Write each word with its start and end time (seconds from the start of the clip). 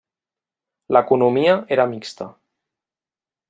L'economia 0.97 1.53
era 1.77 1.87
mixta. 1.95 2.31